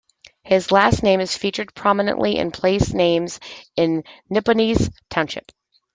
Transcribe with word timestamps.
His 0.43 0.71
last 0.71 1.03
name 1.03 1.19
is 1.21 1.37
featured 1.37 1.75
prominently 1.75 2.35
in 2.39 2.49
place 2.49 2.91
names 2.91 3.39
in 3.75 4.03
Nippenose 4.31 4.89
Township. 5.11 5.51